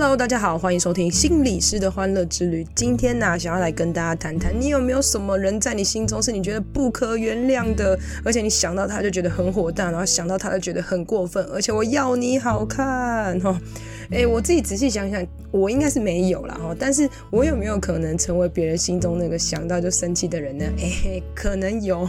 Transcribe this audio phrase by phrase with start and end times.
[0.00, 2.64] Hello，大家好，欢迎收听心理师的欢乐之旅。
[2.72, 13.60] 今天呢、想要来跟大家谈谈，你有没有什么人在你心中是你觉得不可原谅的，而且你想到他就觉得很火大，然后想到他就觉得很过分，而且我要你好看哈。
[14.10, 20.64] 哎，我自己仔细想想，我应该是没有啦哈，但是我有没有可能成为别人心中那个想到就生气的人呢？
[20.78, 22.08] 哎，可能有，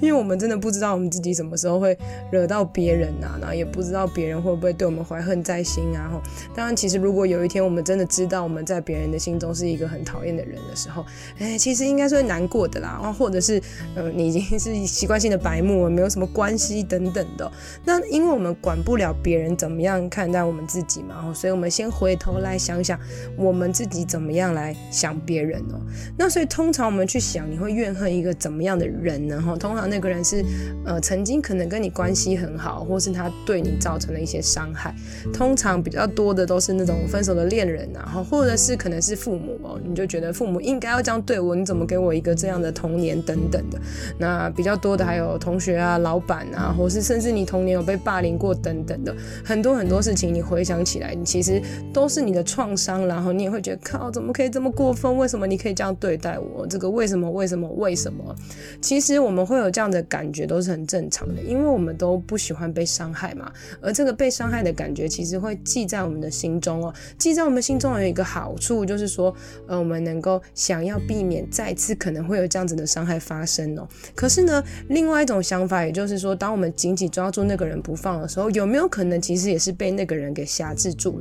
[0.00, 1.96] 因为我们真的不知道我们自己什么时候会
[2.30, 6.22] 惹到别人啊，然后也不知道别人会不会对我们怀恨在心啊哈。
[6.54, 11.04] 当然，其实如果有一天我们真的知道我们在别人的心中是一个很讨厌的人的时候，
[11.38, 13.60] 哎，其实应该是会难过的啦，哦或者是
[13.96, 17.50] 嗯、你已经是习惯性的白目，没有什么关系等等的。
[17.84, 21.31] 那因为我们管不了别人怎么样看待我们自己嘛。
[21.34, 22.98] 所以，我们先回头来想想，
[23.36, 25.80] 我们自己怎么样来想别人哦。
[26.16, 29.40] 那所以，通常我们去想，你会怨恨一个怎么样的人呢？
[29.40, 30.44] 哈，通常那个人是，
[30.84, 34.94] 呃，曾经可能跟你关系很好，或是他对你造成了一些伤害。
[35.32, 43.80] 通常比较多的都是那种分手的恋人，然后或者是可能是父母哦，你就觉得父母应该要这样对我，你怎么给我一个这样的童年等等的。
[44.18, 51.14] 那比较多的还有同学啊、老板啊，或是甚至你童年有被霸凌过等等的，很多很多事情，你回想起来。
[51.24, 51.60] 其实
[51.92, 55.16] 都是你的创伤，然后你也会觉得靠，怎么可以这么过分？
[55.16, 56.66] 为什么你可以这样对待我？
[56.66, 57.30] 这个为什么？
[57.30, 57.68] 为什么？
[57.70, 58.34] 为什么？
[58.80, 63.52] 其实我们会有这样的感觉都是很正常的，因为我们都不喜欢被伤害嘛。
[63.80, 66.92] 而这个被伤害的感觉，其实会记在我们的心中哦。
[67.18, 69.34] 记在我们心中有一个好处，就是说，
[69.66, 73.86] 呃，我们能够想要避免再次可能会有这样子的伤害发生哦。
[74.14, 81.11] 可是呢，另外一种想法，也就是说，当我们紧紧抓住那个人不放的时候，有没有可能其实也是被那个人给挟制住？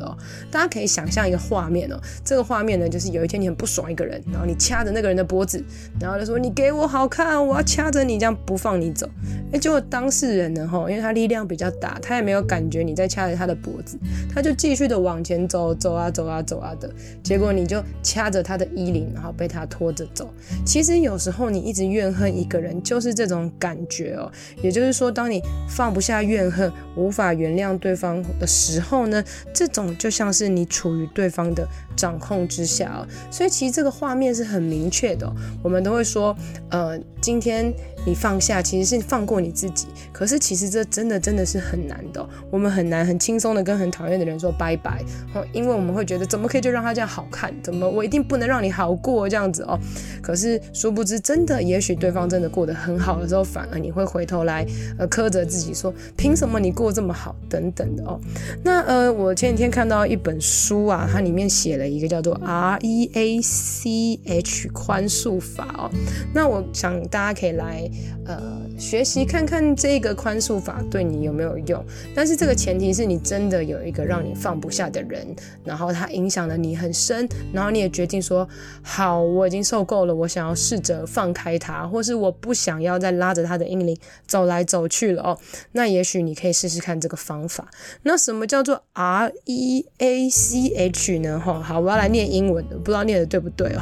[0.51, 5.63] 大家可以想象一个画面哦，这个画面呢，就是有一天你很不爽一个人，然后你掐着那个人的脖子，
[5.99, 9.09] 然后就说你给我好看，我要掐着你这样不放你走。
[9.51, 13.97] 哎，结果当事人呢，哈，因为他力量比较大，他也没有感觉你在掐着他的脖子，
[14.33, 16.89] 他就继续的往前走，走啊走啊走啊的，
[17.21, 20.33] 结果你就掐着他的衣领，然后被他拖着走。
[20.65, 24.31] 其实有时候你一直怨恨一个人，就是这种感觉哦。
[24.61, 29.80] 也就是说，当你放不下怨恨，无法原谅对方的时候呢，这种。
[29.97, 35.31] 就像是你处于对方的掌控之下哦，所以其实这个画面是很明确的。
[35.63, 36.35] 我们都会说，
[36.69, 37.73] 呃，今天
[38.05, 39.87] 你放下，其实是放过你自己。
[40.11, 42.27] 可是其实这真的真的是很难的。
[42.49, 45.03] 我们很难很轻松的跟很讨厌的人说拜拜
[45.33, 47.53] 哦，因为我们会觉得怎么可以就让他这样好看？
[47.63, 49.79] 怎么我一定不能让你好过这样子哦？
[50.21, 54.65] 可是殊不知，真的也许对方真的过得很好的时候，反而你会回头来
[54.97, 58.19] 呃苛责自己说，凭什么你过这么好等等的哦。
[58.63, 65.89] 那呃，我前几天看到一本书啊，它里面写了一个叫做 R E A C H 宽恕法哦。
[66.33, 67.89] 那我想大家可以来
[68.25, 71.83] 呃学习看看这个宽恕法对你有没有用。
[72.13, 75.25] 但是这个前提是你真的有一个让你放不下的人，
[75.63, 78.47] 然后他影响了你很深，然后你也决定说
[78.83, 85.37] 好，我已经受够了，我想要试着放开他，或是我不想要再拉着他的阴灵走来走去了哦。
[85.71, 87.69] 那也许你可以试试看这个方法。
[88.03, 91.39] 那什么叫做 R E A C H 呢？
[91.39, 93.81] 哈，好，我要来念英文的，不知道念的对不对哦。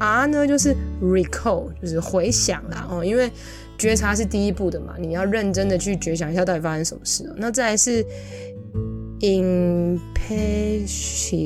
[0.00, 3.30] R 呢就是 recall，就是回想啦哦，因为
[3.78, 7.32] 觉察是第一步的嘛，你要认真的去觉想一下到底发生什么事。
[7.36, 8.04] 那再来是
[9.20, 9.98] empathy，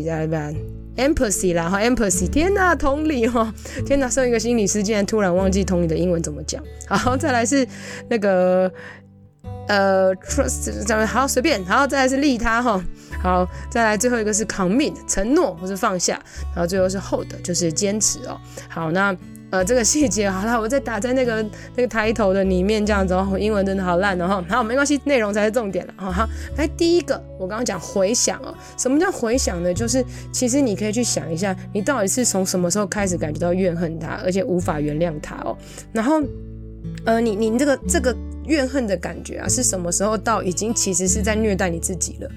[0.05, 0.55] 再来
[0.97, 3.55] empathy 啦哈，empathy，天哪，同理哈，
[3.87, 6.63] 天哪，身为一个心理师，竟然突然忘记同理的英文怎么讲。
[6.89, 7.67] 好，再来是
[8.09, 8.73] 那个。
[9.69, 12.83] 呃，trust，咱们好随便，然后再来是利他哈，
[13.21, 16.21] 好，再来最后一个是 commit，承诺或是放下，
[16.55, 18.41] 然后最后是 hold，就是坚持哦。
[18.69, 19.15] 好，那
[19.51, 21.43] 呃这个细节好了，我再打在那个
[21.75, 23.37] 那个抬头的里面这样子哦。
[23.39, 25.95] 英文真的好烂哦，好，没关系，内容才是重点了。
[25.97, 29.75] 好，好，来第一个，我刚刚讲回想哦，什么叫回想呢？
[29.75, 35.57] 就是其实你可以去想一下，你到底是从什么时候开始感觉到怨恨他，而且无法原谅他哦。
[35.93, 36.23] 然后
[37.05, 38.15] 呃，你你这个这个。
[38.49, 42.29] 怨恨的感觉啊，是什么时候到已经其实是在虐待你自己了？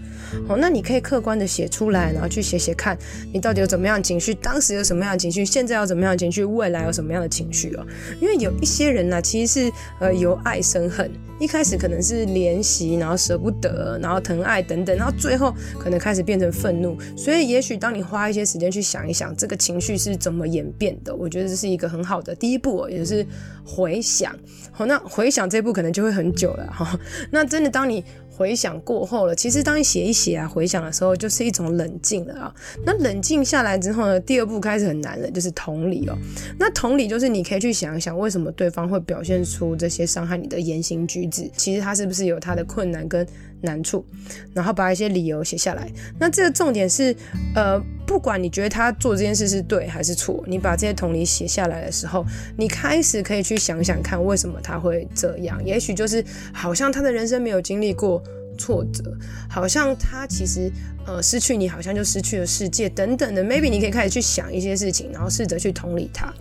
[0.47, 2.97] 好，那你可以客观的写出来，然后去写写看，
[3.33, 7.85] 你到底有怎么样情绪，当时有什么样的情绪，现在有怎么样的情绪，未来有什么样的情绪哦？
[8.19, 11.11] 因为有一些人呢、其实是呃由爱生恨。
[11.39, 16.95] 一开始可能是怜惜，然后舍不得，然后疼爱等等，然后最后可能开始变成愤怒。
[17.17, 23.25] 所以，也许当你花一些时间去想一想这个情绪是怎么演变的，我觉得这是一个很好的第一步，也是
[23.65, 24.37] 回想。
[24.71, 26.99] 好，那回想这步可能就会很久了哈。
[27.31, 32.55] 那真的，当你回想过后了，其实当你写一写啊，回想的时候，就是一种冷静了啊。
[32.85, 36.17] 那冷静下来之后呢，第二步开始很难了，就是同理哦。
[36.57, 41.49] 那同理就是你可以去想一想，为什么对方会表现出这些伤害你的言行举止？
[41.55, 43.25] 其实他是不是有他的困难跟
[43.61, 44.05] 难处？
[44.53, 45.87] 然后把一些理由写下来。
[46.19, 47.15] 那这个重点是，
[47.55, 52.25] 呃，不管你觉得他做这件事是对还是错，你把这些同理写下来的时候，
[52.57, 55.63] 你开始可以去想想看，为什么他会这样？
[55.65, 56.23] 也许就是
[56.53, 58.21] 好像他的人生没有经历过。
[58.61, 59.03] 挫折，
[59.49, 60.71] 好像他其实
[61.07, 63.43] 呃失去你，好像就失去了世界等等的。
[63.43, 66.31] Maybe 你可以开始去想一些事情，然后试着去同理他。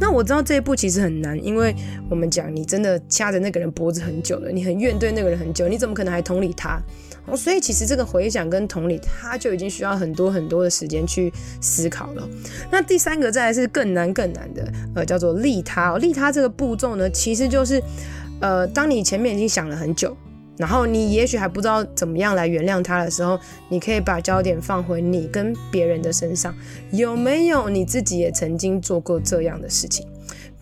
[0.00, 1.74] 那我知道这一步其实很难，因为
[2.08, 6.80] 我们讲你真的掐着那个人脖子很久了，你很怨对那个人很久，你怎么可能还同理他？
[7.26, 12.28] 哦，所以其实这个回想跟同理，他就已经需要很多很多的时间去思考了。
[12.70, 15.98] 那第三个再来是更难更难的，呃，叫做利他哦。
[15.98, 17.82] 利他这个步骤呢，其实就是
[18.40, 20.16] 呃，当你前面已经想了很久。
[20.56, 23.38] 然后你也许还不知道怎么样来原谅他的时候，
[23.68, 26.54] 你可以把焦点放回你跟别人的身上，
[26.92, 30.06] 有没有你自己也曾经做过这样的事情？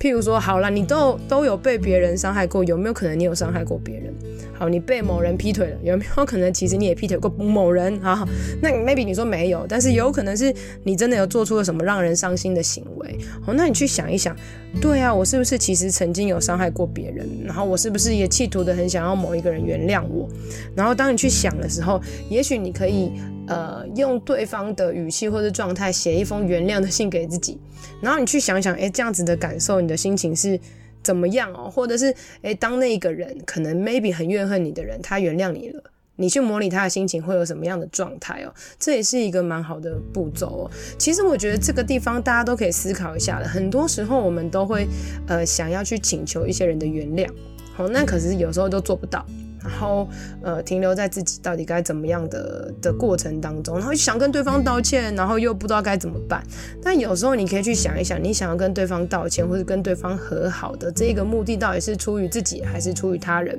[0.04, 4.14] 譬如说，好了，你都都有被别人伤害过，有没有可能你有伤害过别人？
[4.52, 7.98] 好，你被某人劈腿了，有没有可能其实你也劈腿过某人？
[8.02, 8.28] 好，
[8.60, 13.18] 那 maybe 你说没有，但是有可能是你真的有做出了什么让人伤心的行为。
[13.40, 14.36] 好，那你去想一想，
[14.78, 17.26] 对啊，我是不是其实曾经有伤害过别人？
[17.42, 20.28] 然后我是不是也企图的很想要某一个人原谅我？
[20.76, 21.98] 然后当你去想的时候，
[22.28, 23.10] 也许你可以。
[23.46, 27.58] 呃，用对方的语气或者状态写一封原谅的信给自己，
[28.00, 30.58] 然后你去想想，诶，这样子的感受，你的心情是
[31.02, 31.70] 怎么样哦？
[31.70, 35.82] 或者是，诶，当那一个人可能 maybe 很怨恨你的人，他原谅你了，
[36.16, 38.54] 你去模拟他的心情会有什么样的状态哦？
[38.78, 40.70] 这也是一个蛮好的步骤哦。
[40.98, 43.46] 其实我觉得这个地方大家都可以思考一下的。
[43.46, 44.86] 很多时候我们都会
[45.26, 47.28] 呃想要去请求一些人的原谅，
[47.74, 49.26] 好，那可是有时候都做不到。
[49.64, 50.06] 然后，
[50.42, 56.42] 呃，停留在自己到底该怎么样的的过程当中，然后想跟对方道歉，然后又不知道该怎么办。
[56.82, 63.58] 但有时候你可以去想一想，你想要跟对方道歉或者跟对方和好的这个目的，到底是出于自己还是出于他人？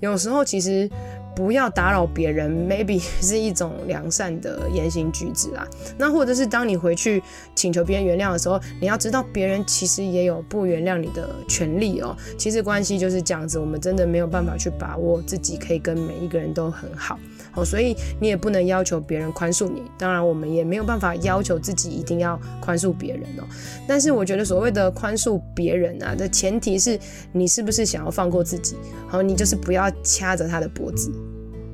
[0.00, 0.88] 有时候其实。
[1.34, 5.66] 不要打扰别人，maybe 是一种良善的言行举止啊。
[5.98, 7.22] 那或者是当你回去
[7.54, 12.16] 请求别人原谅的时候，你要知道别人其实也有不原谅你的权利哦。
[12.38, 17.18] 其实关系就是这样子，我们真的没有办法去把握自己可以跟每一个人都很好
[17.54, 19.82] 哦，所以你也不能要求别人宽恕你。
[19.98, 23.44] 当然，我们也没有办法要求自己一定要宽恕别人哦。
[23.86, 26.98] 但是我觉得所谓的宽恕别人啊的前提是
[27.32, 28.76] 你是不是想要放过自己？
[29.08, 31.12] 好，你就是不要掐着他的脖子。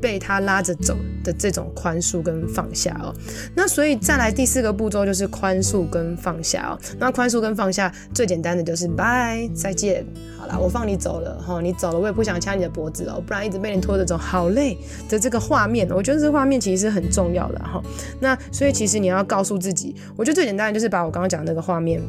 [0.01, 3.15] 被他拉着走的这种宽恕跟放下哦，
[3.55, 6.79] 那所以再来第四个步骤就是宽恕跟放下哦。
[6.99, 10.05] 那宽恕跟放下最简单的就是拜，再见，
[10.39, 14.77] 好啦，我放你走了哈，你走了我也不想掐你的脖子哦，不然一直被你拖着走好累
[15.09, 17.83] 的这个画面，我觉得这画面其实是很重要的哈。
[18.21, 22.01] 那所以其实你要告诉自己，我觉得最简单的就是把我刚刚讲的那个画面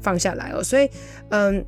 [0.00, 0.62] 放下来哦。
[0.62, 0.88] 所以
[1.30, 1.64] 嗯。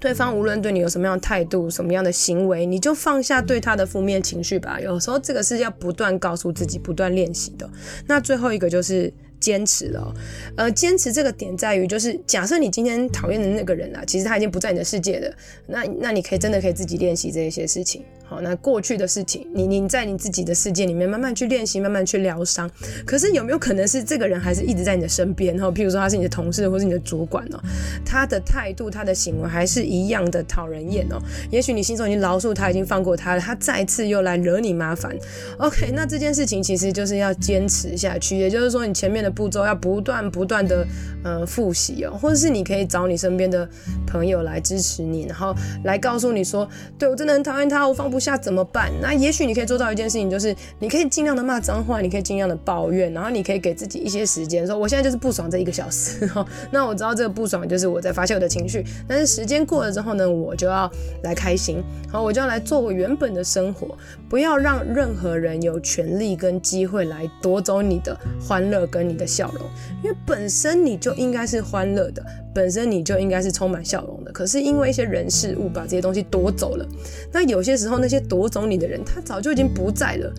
[0.00, 4.80] 对方无论对你有什么样的态度、什么样的行为，你就放下对他的负面情绪吧。
[4.80, 7.68] 有时候这个是要不断告诉自己、不断练习的。
[8.06, 9.12] 那最后一个就是。
[9.38, 10.14] 坚持了，
[10.56, 15.30] 呃，坚持这个点在于，就是假设你今天讨厌的那个人啊，其实他已经不在你的世界了，
[15.66, 22.68] 那那你可以真的可以自己练习这些事情，好，那过去的事情，你你在你自己的世界里面慢慢去练习，慢慢去疗伤。
[23.04, 25.56] 可是有没有可能是这个人还是一直在你的身边？
[25.58, 27.60] 哈，譬如说他是你的同事或是你的主管哦，
[28.04, 31.22] 他的态度、他的行为还是一样的讨人厌哦。
[31.50, 35.16] 也许你心中已经饶恕他，已经放过他了，他再次又来惹你麻烦。
[35.58, 40.84] OK，那这件事情其实就是要坚持下去，也就是说你前面的步骤要不断不断的
[41.22, 43.68] 呃复习哦，或者是你可以找你身边的
[44.04, 45.54] 朋友来支持你，然后
[45.84, 46.68] 来告诉你说，
[46.98, 48.92] 对，我真的很讨厌他，我放不下怎么办？
[49.00, 56.44] 那也许你可以做到一件事情，就是你可以尽量的骂脏话，你可以尽量的抱怨，然后你可以给自己一些时间，说我现在就是不爽这一个小时哈。
[56.70, 60.90] 那我知道这个不爽就是我在发泄我的情绪，但是时间过了之后呢，我就要
[61.22, 63.96] 来开心，好，我就要来做我原本的生活，
[64.28, 69.62] 不要让任何人有权利跟机会来夺走你的欢乐跟你的笑容。
[70.02, 74.15] 因为本身你就应该是欢乐的，本身你就应该是充满笑容。
[74.36, 76.86] 可是因为一些人事物把这些东西夺走了，
[77.32, 80.30] 那有些时候那些夺走你的人，他早就已经不在了。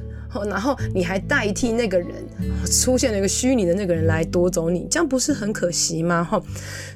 [0.49, 2.09] 然后你还代替那个人
[2.65, 6.23] 出现了一个虚拟的那个人来夺走你，这样不是很可惜吗？
[6.23, 6.41] 哈，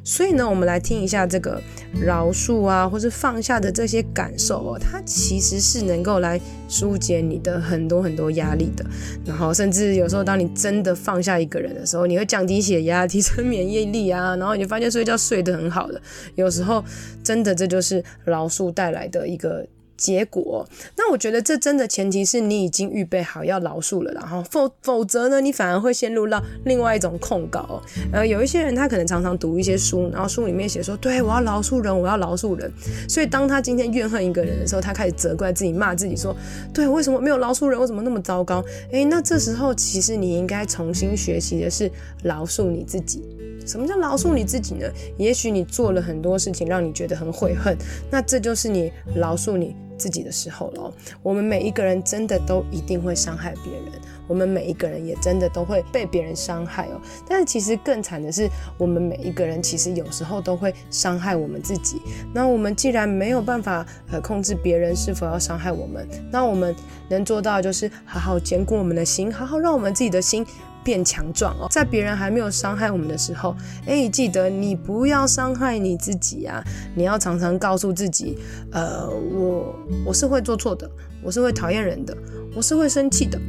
[0.04, 1.62] 所以呢，我们来听一下这个
[2.02, 8.86] 饶恕啊，或是放下的这些感受哦，它其实是能够来疏解你的很多很多压力的。
[9.26, 16.02] 然后甚至有时候，当你真的放下一个人的时候，你会降低血压、 提升免疫力啊，然后你就发现睡觉睡得很好的。
[16.36, 16.84] 有时候
[17.24, 19.66] 真的这就是饶恕带来的一个。
[20.02, 20.68] 结果。
[20.98, 27.80] 那我觉得这真的前提是你已经预备好要饶恕了，然后否否则呢，你反而会陷入到另外一种控告。
[28.12, 32.72] 呃，有一些人他可能常常读一些书，然后书里面写说，对，我要饶恕人，我要饶恕人。
[33.08, 36.36] 所以当他今天怨恨一个人的时候，他开始责怪自己，骂自己说，
[36.74, 37.80] 对，为什么没有饶恕人？
[37.80, 38.66] 我怎么那么糟糕？
[38.92, 41.92] 诶，那这时候其实你应该重新学习的是
[42.24, 43.22] 饶恕你自己。
[43.66, 44.88] 什么叫饶恕你自己呢？
[45.18, 47.78] 也许你做了很多事情让你觉得很悔恨，
[48.10, 50.94] 那这就是你饶恕你自己的时候了。
[51.22, 57.00] 我们每一个人真的都一定会伤害别人，我们每一个人也真的都会被别人伤害哦。
[57.28, 62.02] 但是其实更惨的是，我们每一个人其实有时候都会伤害我们自己。
[62.34, 66.76] 那我们既然没有办法呃控制别人是否要伤害我们，那我们
[67.10, 70.46] 能做到的就是好好坚固我们的心，好好让我们自己的心。
[70.84, 76.64] 变强壮哦，在别人还没有伤害我们的时候，诶，记得你不要伤害你自己啊！
[76.96, 78.38] 你要常常告诉自己，
[78.72, 80.90] 呃，我我是会做错的，
[81.24, 82.16] 我是会讨厌人的，
[82.56, 83.40] 我是会生气的，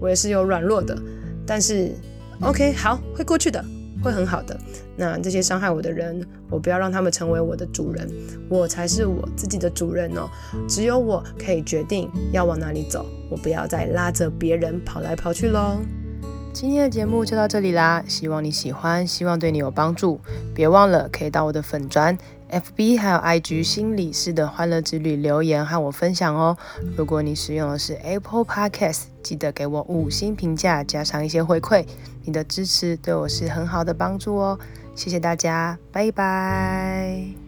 [0.00, 0.96] 我也是有软弱的，
[1.46, 1.92] 但是
[2.40, 3.64] ，OK，好，会过去的，
[4.02, 4.58] 会很好的。
[4.96, 8.10] 那这些伤害我的人，我不要让他们成为我的主人，
[8.48, 10.28] 我才是我自己的主人哦。
[10.68, 15.78] 只有我可以决定要往哪里走，我不要再拉着别人跑来跑去喽。
[16.52, 20.20] 今天的节目就到这里啦，希望你喜欢，希望对你有帮助。
[20.54, 22.16] 别忘了可以到我的粉专
[22.50, 26.56] FB 还有 IG 心理师的欢乐之旅留言和我分享哦。
[26.96, 31.86] 如果你使用的是 Apple Podcast，记得给我五星评价，加上一些回馈，
[32.24, 34.58] 你的支持对我是很好的帮助哦。
[34.94, 37.47] 谢谢大家，拜拜。